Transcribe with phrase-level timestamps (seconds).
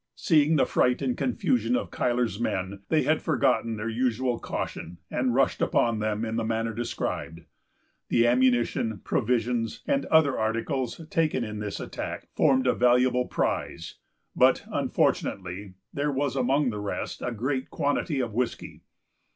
[0.15, 5.35] Seeing the fright and confusion of Cuyler's men, they had forgotten their usual caution, and
[5.35, 7.41] rushed upon them in the manner described.
[8.09, 13.99] The ammunition, provisions, and other articles, taken in this attack, formed a valuable prize;
[14.35, 18.81] but, unfortunately, there was, among the rest, a great quantity of whiskey.